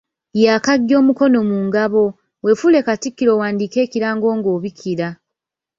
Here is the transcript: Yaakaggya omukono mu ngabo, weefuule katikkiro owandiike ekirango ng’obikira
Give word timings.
Yaakaggya 0.43 0.95
omukono 1.01 1.39
mu 1.49 1.57
ngabo, 1.67 2.03
weefuule 2.43 2.79
katikkiro 2.85 3.31
owandiike 3.33 3.79
ekirango 3.85 4.27
ng’obikira 4.37 5.07